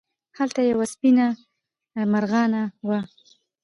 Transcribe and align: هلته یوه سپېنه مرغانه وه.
هلته 0.37 0.59
یوه 0.71 0.85
سپېنه 0.93 1.27
مرغانه 2.11 2.63
وه. 2.87 2.99